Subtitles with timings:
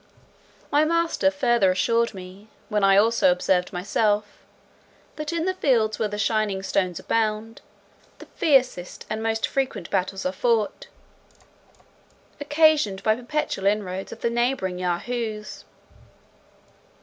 [0.71, 4.25] My master further assured me, which I also observed myself,
[5.15, 7.61] "that in the fields where the shining stones abound,
[8.17, 10.87] the fiercest and most frequent battles are fought,
[12.39, 15.65] occasioned by perpetual inroads of the neighbouring Yahoos."